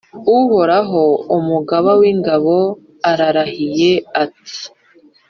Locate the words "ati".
4.23-4.59